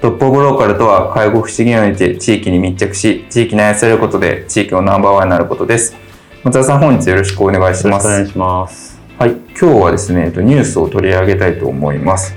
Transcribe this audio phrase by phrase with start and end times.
[0.00, 5.94] トップオブローカルとは介護福祉業にて地域に密着し地域に愛されることで地域のナンバーワンになることです。
[6.42, 8.06] 松田さん本日よろしくお願いします。
[8.06, 8.98] お願いします。
[9.18, 9.32] はい。
[9.32, 12.34] 今日はですねニュースを取り上げたいと思います。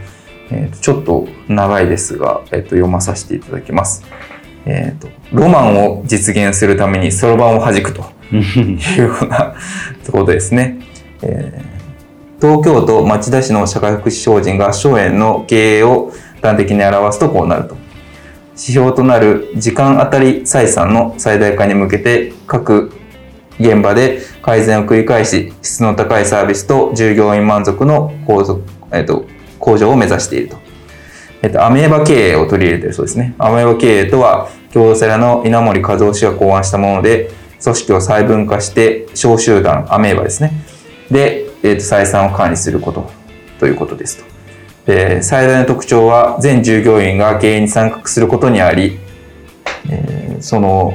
[0.52, 4.04] えー、とちょっと長いですが、えー、と読まさせていただきます。
[4.66, 8.04] えーと、ロマンを実現するためにそろばんを弾くと。
[8.34, 9.56] いうような
[10.06, 10.80] ところですね。
[11.22, 16.12] えー、東京都町田市の社会福祉法人合唱園の経営を
[16.44, 17.76] 端的に表すとこうなると。
[18.52, 22.92] 指標となる時間当たり採算の最大化に向けて各
[23.60, 29.26] 現場で改善を繰り返し質の高いサービスと従業員満足の構造、えーと
[29.64, 30.58] 向上を目指していると。
[31.42, 33.34] えっと、アメーバ経営を取り入れているそうですね。
[33.38, 40.52] アメーバ経営とは、共同セラの稲森和夫氏が考案したもので、組織を細分化して小集団、アメーバですね。
[41.10, 43.10] で、えっと、採算を管理すること
[43.60, 44.33] ということですと。
[44.86, 49.00] で最大の特徴は、全従業員が経営に参画することにあり、
[49.90, 50.94] えー、その、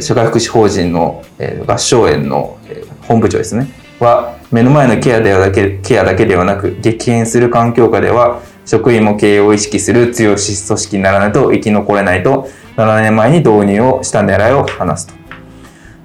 [0.00, 3.68] 社会福祉法人の、えー、合唱園の、えー、本部長ですね。
[4.00, 15.14] は目の前のケアではだけケアだけではなく激変する環境下では職員も経営を意識する強い組織にならないと生き残れないと7年前に導入をした狙いを話すと。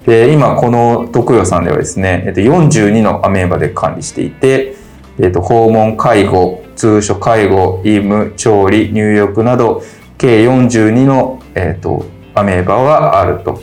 [0.06, 4.76] で今この徳代さんではですね、42のアメーバで管理していて、
[5.18, 9.82] えっと、訪問介護通所介護医務調理入浴など
[10.18, 13.60] 計42の、えっと、アメーバはあると。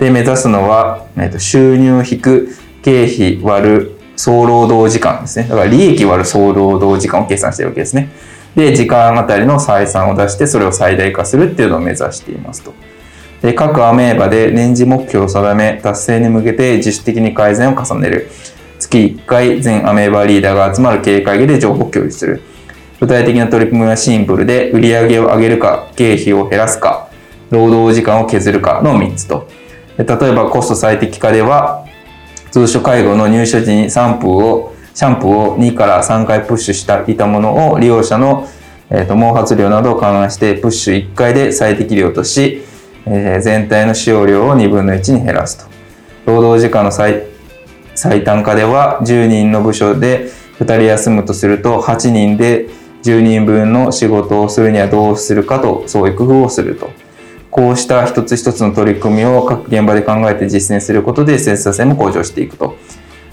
[0.00, 2.48] で目指すのは、えっと、収入引く
[2.82, 5.48] 経費割る総労働時間ですね。
[5.48, 8.10] だから利益割る総労働時間を計算してるわけですね。
[8.56, 12.72] で、時間あたりの採算を出して、それを最大化するっていうのを目指していますと。
[13.42, 18.30] で、各アメーバで年次目標を定め、達成に向けて自主的に改善を重ねる。
[18.86, 22.40] 月1回全アメーバリーダーが集まる経営会議で情報共有する。
[23.00, 27.08] 具体的な取り組みはシンプルで、売上を上げるか、経費を減らすか、
[27.50, 29.48] 労働時間を削るかの3つと。
[29.98, 31.84] 例えばコスト最適化では、
[32.50, 38.48] 通所介護の入所時にシャンプーを、シャンプーを2から3回プッシュしたいたものを利用者の、
[38.88, 42.62] えーと、毛髪量などを勘案してプッシュ1回で最適量とし、
[43.04, 45.66] えー、全体の使用量を2分の1に減らすと。
[46.24, 47.35] 労働時間の最
[47.96, 52.68] 最短化では10人の部署で2人休むとすると8人で
[53.02, 56.90] 10人分の仕事をするにはどうするかとそういう工夫をすると。
[57.50, 62.76] こうした一つ一つの取り組みを各現場で考えて実践することで生産性も向上していくと。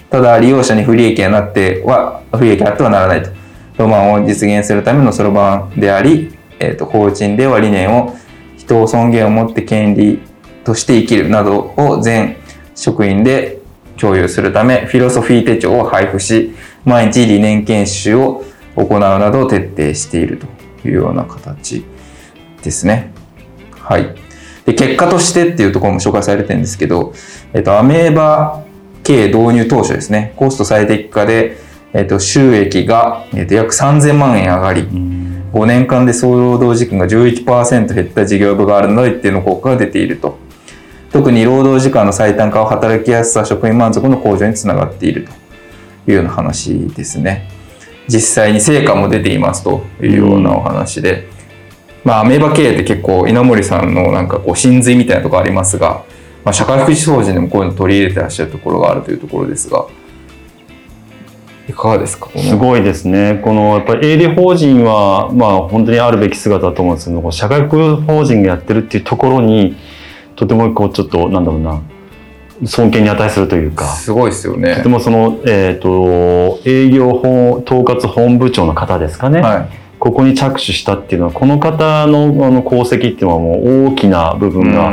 [0.09, 3.31] ただ、利用者に不利益がなっては、不利益あってはならないと。
[3.77, 8.15] ロマンを実現するためのそろばんであり、えっ、ー、と、法人では理念を
[8.55, 10.21] 人を尊厳を持って権利
[10.63, 12.37] として生きるなどを全
[12.75, 13.59] 職員で
[13.97, 16.53] 共有するため、フィロソフィー手帳を配布し、
[16.85, 18.43] 毎日理念研修を
[18.75, 20.47] 行うなどを徹底していると
[20.87, 21.85] いうような形
[22.63, 23.13] ですね。
[23.71, 24.15] はい。
[24.65, 27.13] で、結果としてっていうところも紹介されてるんですけど、
[27.53, 28.63] えっと、アメーバ
[29.03, 31.57] 経営導入当初ですね、コスト最適化で、
[31.93, 34.83] えっと、収益が、えっと、約3000万円上がり、
[35.53, 40.39] 5年間で総労働時間が11%減った事業部があるので一定の効果が出ていると。
[41.13, 45.31] 特に労働時間の最短化は働きやすさ、職員満足の向上につながっていると
[46.11, 47.47] いうような話ですね。
[48.07, 51.27] 実際に成果も出ていますというようなお話で、
[52.03, 56.03] まあ、アメーバ経営って結構稲森さんのなんかこう真髄みたいなところありますが、
[56.43, 59.85] まあ、社会福祉法人でもこういうの取り入れてらっしゃるところがあるというところですが、
[61.69, 63.39] いかがですかすごいですね。
[63.43, 69.77] このやっぱり営利法人は、まあ本当にあるべき姿だと思うんですけど、社会福祉法人がやってるっていうところに、
[70.35, 71.81] とてもこうちょっと、なんだろうな、
[72.65, 73.85] 尊敬に値するというか。
[73.85, 74.75] すごいですよね。
[74.75, 79.41] とてもその、えっ、ー、と、営業本、統括本部長の方ですかね。
[79.41, 84.91] はいここに着手したっていうのはこの方のあの功績っていうのはもう大きな部分が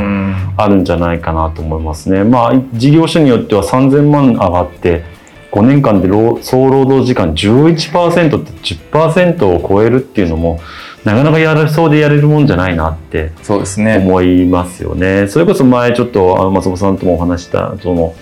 [0.55, 2.23] あるんじゃないかなと思いますね。
[2.23, 5.03] まあ事業所によっては3000万上がって
[5.51, 10.61] 5年間で労総労働時間11%って10%を超えるっていうのも
[11.03, 13.97] なかなかやれそうでやれるもんじゃないなってそうですね。
[13.97, 15.27] 思いますよね。
[15.27, 18.13] それこそ前ちょっとあの松本さんともお話ししたその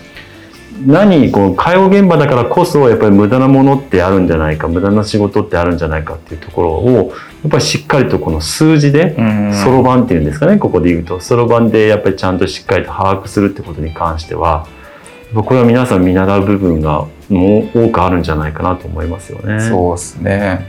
[0.86, 7.12] 何この介護現場だからこそやっぱり無駄なものってあるんじゃないか無駄な仕事ってあるんじゃないかっていうところを
[7.44, 14.68] やっぱりしっかりとこの数字でうんそろばんっていうんですかねここで言うとそろばんでやっぱりちゃんとしっかりと把握するってことに関しては
[15.34, 19.60] これは皆さん見習う部分がもう多くあるんじゃないかなと思いますよね。
[19.60, 20.66] そうですね。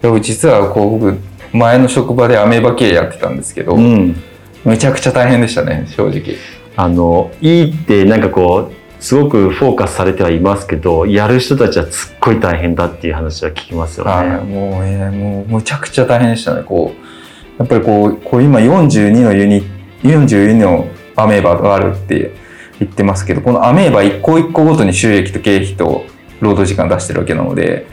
[0.00, 1.18] でも実はこう僕
[1.52, 4.16] 前の職場でアメーバ系やってたんですけど、うん、
[4.64, 6.36] めちゃくちゃ大変でしたね正直。
[6.74, 14.10] あのいいってなんかこうすごくフォーカスされてはいますけどやる人たちはすっごい大変だっていう話は聞きますよね。
[14.10, 19.62] はい、もうねもうむちゃくちゃ大変でしたねこうやっぱりこうこう今42のユニ
[20.02, 22.32] 42のアメーバがあるって
[22.78, 26.04] 言ってますけどこのアメーバ一個一個ごとに収益と経費と
[26.40, 27.86] 労働時間出してるわけなので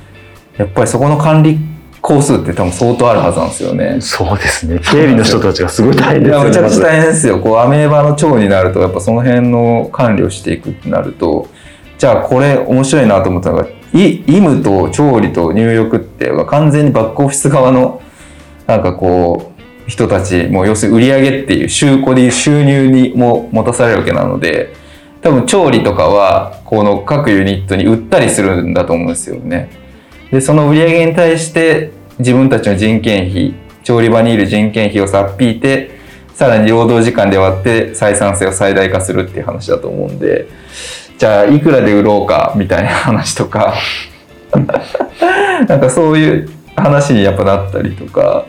[0.57, 1.59] やっぱりそこの管理
[2.01, 3.97] 工数って多分相当あるはずなんですよね。
[3.99, 6.49] そうですね経理の人たちがすごい大変ですよね。
[6.49, 7.39] めちゃくちゃ大変ですよ。
[7.39, 11.47] こうアメーバの長になるとやっぱその辺の管理をしていくってなると
[11.97, 18.01] じゃあこれ面白いなと思ったのがい医務と調理と入浴って完全にバックオフィス側の
[18.67, 24.73] なんかこう人たちもう要するに売り上げっていう収こでいう収入にも持たされるわけなので
[25.21, 29.69] 多分調理とかはこの各ユニットに売ったりするんだと思うんですよね。
[30.31, 35.91] でその売り上げに対して自分たちの人件費調理場にいる人件費をさっぴいて
[36.33, 40.47] さらに労働時間で割って採算性を最大化するっていう話だと思うんで
[41.17, 43.75] じゃあいくらで売ろうかみたいな話とか
[45.67, 48.45] なんかそういう話にやっぱなったりとか、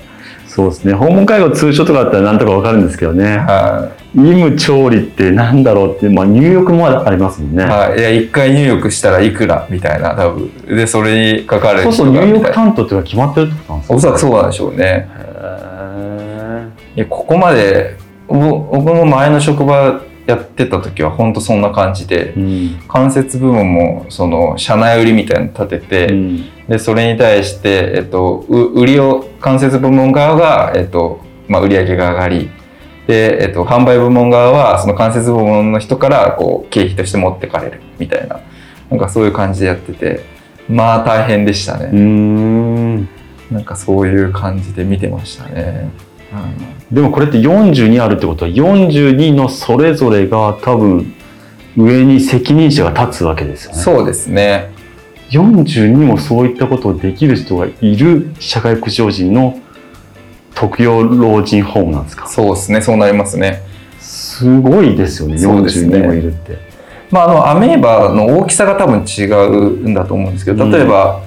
[0.47, 0.95] そうですね。
[0.95, 3.39] 訪問介護通所とかだったらなんとかわかるんですけどね。
[3.39, 7.63] は医務調理ってなんだろうって、まあ、入浴もありますもんね。
[7.63, 10.17] いはい、いや一回入浴したらいくらみたいな。
[10.17, 10.51] 多分。
[10.67, 13.95] でそれにかかるそうそう入浴担当っていうのは決まってるってことなんですか？
[13.95, 15.09] おそらくそうなんでしょうね。
[15.17, 17.97] へいやここまで
[18.27, 22.89] ぼ僕も前の職場やってた時は本当そんな感じでーうん。
[22.89, 26.67] 間接部門もその社内売りみたいなの立てて、うん。
[26.69, 32.51] でそれに対して、えっと、う売りを間接部門側が、えっとまあ、売り上げが上がり
[33.07, 38.41] で、えっと、販売部門側はその間接部門の人からこう経費として持ってかれるみたいな
[38.91, 40.25] なんかそういう感じでやってて
[40.69, 43.09] まあ大変でしたね、ん。
[43.51, 45.91] なんかそういう感じで見てましたね、
[46.93, 51.13] でもこれって42あるってことは42のそれぞれが多分
[51.77, 53.79] 上に責任者が立つわけですよね。
[53.79, 54.71] そうですね。
[55.31, 59.61] 42もそういったことをできる人がいる社会福祉法人の
[60.61, 62.29] 特養老人ホームなんですか？
[62.29, 63.63] そうですねそうなりますね。
[63.99, 65.97] すごいですよねそうですね。
[65.97, 66.59] 42もいるって。
[67.11, 71.23] まあ、あのアメーバの大きさが多分違うんだと思うんですけど例えば、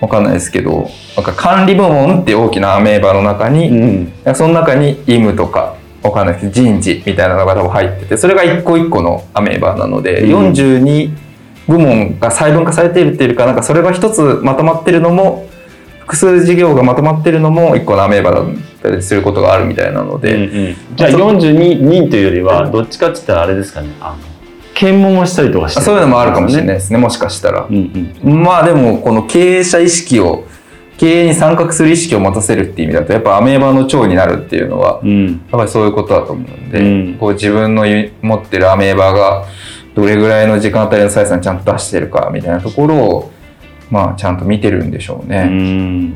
[0.00, 4.34] わかんないですけどなんか管理部門って大きなアメーバの中に、うん。
[4.34, 10.52] その中に医務とかわかんないですけど人事みたいなのが多分入っててそれが一個一個のアメーバなので、うん。
[10.52, 11.10] 42
[11.68, 15.48] 部門が細分化されているっていうかなんかそれが一つまとまってるのも
[16.00, 18.42] 複数事業がまとまってるのも一個のアメーバだ
[19.00, 20.76] することがあるみたいなので、うんうん。
[20.96, 23.88] じゃあ42人というよりはどっちかって言ったらあれですかね。
[24.00, 24.34] あの
[24.74, 26.98] 検問をしたりとかしてそういうのもあるかもしれないですね。
[26.98, 27.66] もしかしたら。
[27.68, 28.42] うんうん。
[28.42, 30.46] まあでもこの経営者意識を
[30.98, 35.26] 経営に参画する意識を持たせるっていう意味だとやっぱアメーバの長になるっていうのはうん。
[35.26, 37.14] やっぱりそういうことだと思うんで、うん。
[37.14, 39.44] こう自分のゆ持ってるアメーバが
[39.94, 43.30] どれぐらいの時間帯の採算ちゃんと出してるかみたいなところを
[43.90, 45.44] まあちゃんと見てるんでしょううね。
[45.44, 46.14] ん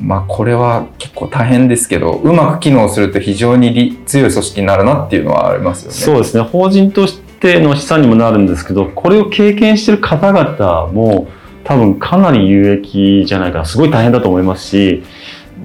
[0.00, 5.96] まあこれは結構大変ですけどうまく機能すると非常にり強い組織になるなっていうのはありますよね。
[5.96, 11.28] そうですね法人としての資産にもなるんですけどこれを経験してる方々も
[11.64, 15.02] 多分かなり有益じゃないかなすごい大変だと思いますし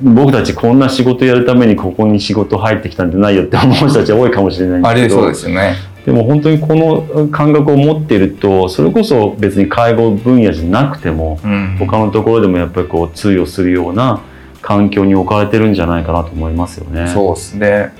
[0.03, 5.94] 僕たちこんな仕事やるためにここに仕事入ってきたんじゃないよって思う人たちは多いかもしれないんですけどあれそうですよね。
[6.05, 14.21] でも本当にこの感覚を持っているとそれこそ別に介護分野じゃなくてもうん他のところでもやっぱりこう通用するような
[14.61, 17.07] 環境に置かれてるんじゃないかなと思いますよね。
[17.07, 17.93] そうですね。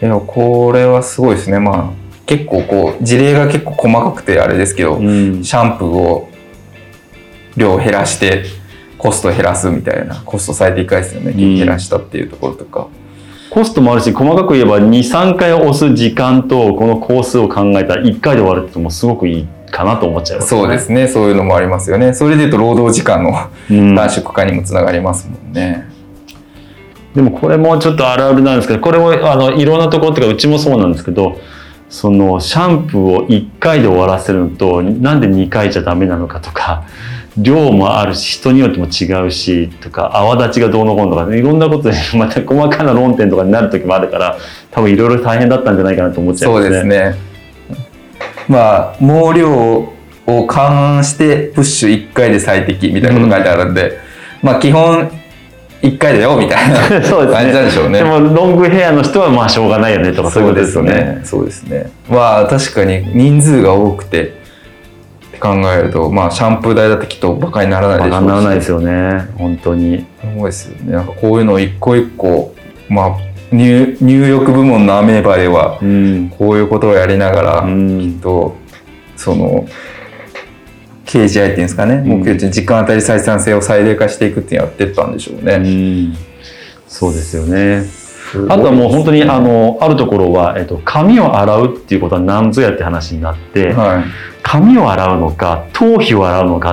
[0.00, 1.60] でもこれはすごいですね。
[1.60, 6.28] まあ結構こう事例が結構細かくてあれですけど、うんシャンプーを
[7.56, 8.44] 量を減らして
[8.98, 12.88] コスト減らすみたいなコスト最適化ですよね、うん減らしたっていうところとか
[13.52, 20.48] コストもあるし細かく言えば23回押す時間とこの工数を考えたら1回で終わるってのもすごくいいかなと思っちゃいます。
[20.48, 21.06] そうですね。
[21.06, 22.14] そういうのもありますよね。
[22.14, 23.30] それでいうと労働時間の
[23.70, 23.94] うん。
[23.94, 25.86] 短縮化にもつながりますもんね、
[27.14, 31.38] でもこれもちょっとあるあるなんですけど、これもあのいろんなところっていうかうちもそうなんですけど、
[31.90, 36.84] そのシャンプーを1回で終わらせるのと、なんで2回じゃダメなのかとか、
[37.36, 44.36] 量もあるし、人によっても違うし、とか、泡立ちがどうのこうのとか、いろんなことで、 また細かな論点とかになる時もあるから、
[44.70, 46.70] 多分いろいろ大変だったんじゃないかなと思っちゃいそうますね。
[46.70, 47.16] ですね。
[48.48, 49.50] まあ、毛量
[50.26, 53.98] を勘案して、プッシュ1回で最適みたいなこと書いてあるんで、
[54.42, 55.10] まあ、基本
[55.82, 57.98] 1回だよみたいなそうですね感じなんでしょうね。
[57.98, 61.20] でもロングヘアの人はまあしょうがないよねとかそういうことですよね。。
[61.24, 61.90] そうですね。
[62.08, 64.41] まあ確かに人数が多くて
[65.42, 68.12] 考えると、まあシャンプー代だってきっとバカにならないでしょうし。
[68.12, 69.28] バカにならないですよね。
[69.36, 70.06] 本当に。
[70.22, 70.92] そうですよね。
[70.92, 72.54] なんかこういうのを一個一個、
[72.88, 73.16] まあ
[73.50, 76.30] 入入浴部門のアメーバではうん。
[76.38, 78.54] こういうことをやりながら、うんきっと
[79.16, 79.66] その
[81.04, 85.56] KGI っていうんですかね、目標値時間当たり採算性を最大化していくってやってったんでしょううね。
[85.58, 86.16] ん。
[86.88, 88.01] そうですよね。
[88.48, 94.04] あとはもう本当にあのあるところは、えっと、髪を洗うっていうことは何ぞやって話になって、はい。
[94.42, 96.72] 髪を洗うのか頭皮を洗うのか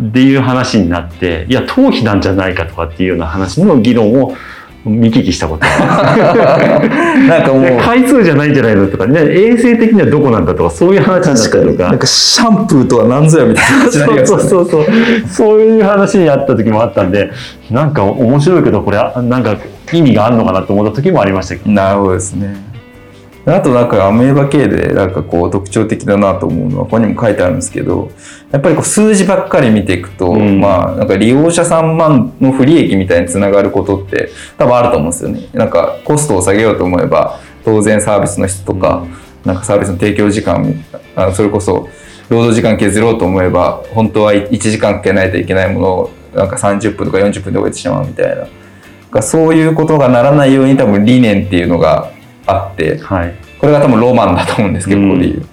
[0.00, 4.36] っていう話になっていや頭皮なんじゃないかとかっていうような話の議論を
[4.84, 5.66] 見聞きしたこと。
[7.28, 14.42] なんかもうる回数じゃないんじゃないのとかね衛生的にはどこなんだとかそういう話になったりとかなんかシャンプーとは何ぞやみたいな話になりますよね。
[14.44, 14.94] そうそうそうそう
[15.28, 17.30] そういう話にあった時もあったんで
[17.70, 19.56] なんか面白いけどこれなんか
[19.92, 22.69] 意味があるのかなと思った時もありましたけどなるほどですね。
[23.46, 28.10] あとなんかアメーバ系でなんかこう特徴的だなと思うのはここにも書いてあるんですけど
[28.50, 35.48] やっぱりこう数字ばっかり見ていくと、うんまあなんか利用者3万の不利益みたいにつながることって多分あると思うんですよね。
[35.52, 39.06] なんかコストを下げようと思えば当然サービスの質とか、
[39.44, 40.74] なんかサービスの提供時間
[41.16, 41.88] あそれこそ
[42.28, 48.46] 労働時間削ろうと思えば本当は1時間かけないといけないものをなんか30分とか40分で終えてしまうみたいな。
[49.10, 52.12] がそういうことがならないように多分理念っていうのが
[52.50, 53.34] あってはい。
[53.58, 55.08] これが多分ロマンだと思うんですけど、うん。
[55.10, 55.46] ここで言う。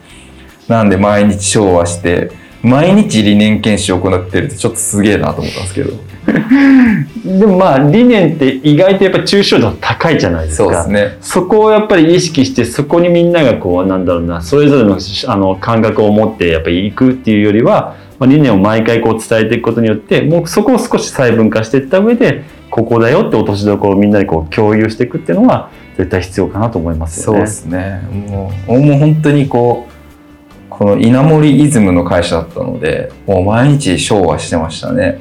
[0.67, 5.93] なんで毎日昭和して毎日理念研修を行ってるってちょっとすげえなと思ったんですけど。
[7.25, 10.63] でもまあ理念って意外とやっぱ抽象度高いじゃないですか。
[10.65, 11.17] そうですね。
[11.21, 27.39] そこをやっぱり意識してそこにみんながこうなんだろうなそれぞれのあの感覚を持ってやっぱり行くっていうよりは、まあ、理念を毎回こう伝えていくことによってもうそこを少し細分化していった上でここだよって落としどころをみんなでこう共有していくっていうのは絶対必要かなと思いますよね。
[27.39, 28.01] そうですね。
[28.29, 35.19] もうもう本当にこうこの稲森イズムの会社だったのでもう毎日昭和してましたね。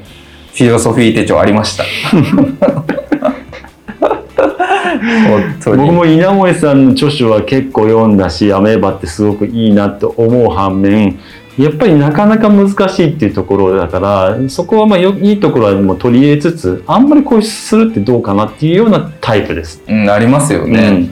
[0.53, 1.83] フィロソフィー手帳ありました。
[5.27, 5.81] 本当に。
[5.81, 11.17] 僕も稲森さんの著書は結構読んだしアメーバってすごくいいなと思う反面
[11.57, 19.81] やっぱりなかなか難しいっていうところだからそこはまあよいいところはもう取り入れつつあんまりこうするってどうかなっていうようなタイプです。
[19.87, 21.09] うん、ありますよね、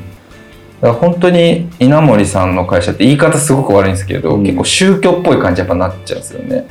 [0.81, 6.67] だから本当に稲森さんの会社って言い方すごく悪いんですけど、うん結構宗教っぽい感じやっぱなっちゃうんですよね。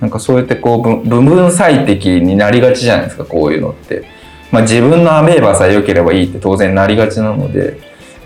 [0.00, 4.04] なんかそうやってこうぶ部分最適になりがちじゃないですかこういうのって。
[4.50, 7.76] まあ自分のアメーバさえ良ければいいって当然なりがちなので、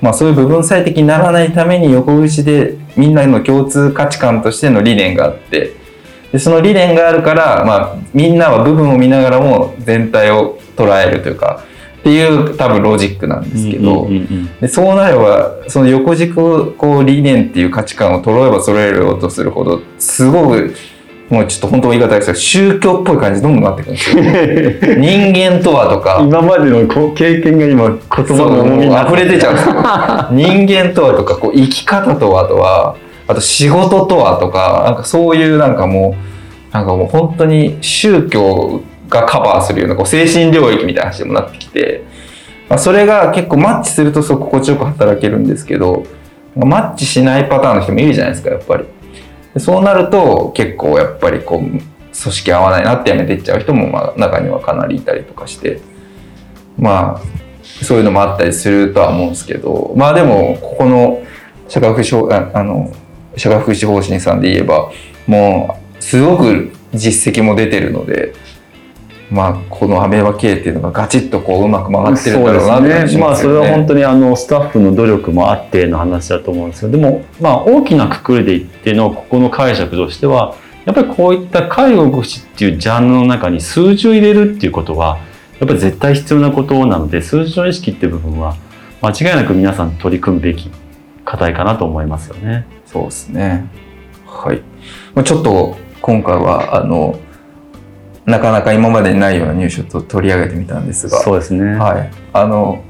[0.03, 5.75] まあそういう部分最適にならないために横口でみんなの共通価値観としての理念があって、
[6.33, 11.63] でその理念があるから、まあみんなは部分を見ながらも全体を捉えるというか、
[12.01, 14.09] っていう多分ロジックなんですけど、
[14.61, 20.75] でそうなればその横軸こう理念っていう価値観を揃えば揃えるようとするほどすごく
[21.31, 24.97] もうちょっと本当言い方ですけど宗教っぽい感じにどんどんなってくるんですよ。
[24.97, 26.21] 人間とはとか。
[26.23, 29.75] 今までのこう経験が今言葉の重みに溢れ出ちゃうんですよ。
[30.33, 32.95] 人間とはとかこう生き方とはとは
[33.27, 36.17] あと仕事とはとかなんかそういうなんかも
[36.73, 38.81] うなんかもう本当に宗教
[39.11, 42.05] がカバーするようなこう精神領域みたいな話にもなってきて、
[42.71, 46.05] まあ、それが結構マッチするとそう心地よく働けるんですけど
[46.57, 48.85] マッチしないパターンの人もいるじゃないですかやっぱり。
[49.61, 55.81] そうなると結構やっぱりこう組織合わないなってやめていっちゃう人もまあ中にはかなりいたりとかして。
[56.79, 57.39] まあ
[57.85, 59.93] そういうのもあったりするとは思うんですけど。
[59.97, 61.23] まあでもここの
[61.69, 62.93] 社会福祉法あの
[63.37, 64.91] 社会福祉法人さんで言えば
[65.27, 68.33] もうすごく実績も出てるので
[69.31, 73.21] まあこのアメーバ系っていうのがガチッとこううまく曲がってるんだろうなってそうですね。
[73.21, 76.91] まあそれは本当当にあのスタッフの努力もあっての話だと思うんですよ。
[76.91, 80.55] でもまあ大きなくくりで言ってのここの解釈としては
[80.87, 85.19] やっぱりこういった介護福祉っていうジャンルの中に数字を入れるっていうことは
[85.61, 88.57] やっぱり絶対必要なことなので数字の意識っていう部分は
[89.03, 90.71] 間違いなく皆さん取り組むべき
[91.25, 92.67] 課題かなと思いますよね。
[92.87, 93.67] そうですね
[94.27, 94.63] はい
[95.15, 97.19] まあちょっと今回はあの
[98.29, 101.65] なかなか今までにないような入試をと取り上げてみたんですが、そうですね。
[101.77, 102.85] はい、あの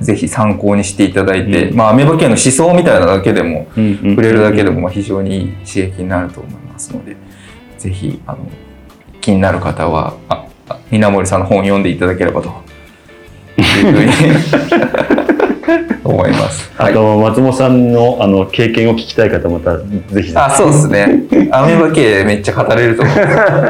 [0.00, 1.76] ぜひ参考にしていただいて、うん。
[1.76, 7.14] まあ、アメバ系の思想みたいなだけでもうんうん触れるだけでもまあ非常にいい刺激になると思いますので、
[7.76, 8.48] ぜひあの
[9.20, 12.64] 気になる方はああ稲森さんの本を読んでいただければと。
[13.56, 15.33] いうふうに
[16.04, 16.70] 思います。
[16.78, 20.32] あと、松本さんのあの経験を聞きたい方またぜひ。
[20.34, 21.22] あ、そうですね。
[21.50, 23.16] アメバ系めっちゃ語れると思う。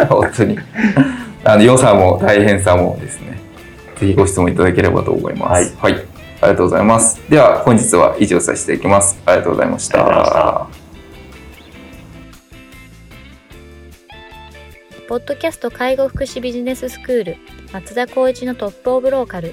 [0.08, 0.58] 本当に。
[1.44, 3.38] あの良さも大変さもですね。
[3.96, 5.74] ぜひご質問いただければと思います。
[5.78, 5.92] はい。
[6.40, 7.20] ありがとうございます。
[7.28, 9.20] では本日は以上させていただきます。
[9.26, 10.66] ありがとうございました。
[15.06, 17.36] ポッドキャスト介護福祉ビジネススクール
[17.72, 19.52] 松田光一のトップオブローカル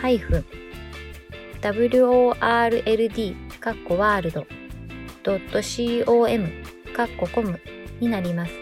[0.00, 0.44] ハイフン
[1.60, 4.46] world かっこワールド
[5.24, 6.48] .com
[6.94, 7.60] かっこコム
[7.98, 8.52] になります。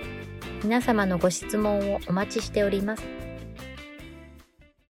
[0.65, 3.16] 皆様のご質問をお待ちしております。